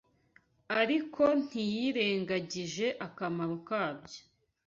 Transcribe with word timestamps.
ariko 0.81 1.23
ntiyirengagije 1.45 2.87
akamaro 3.05 3.55
kabyo 3.67 4.21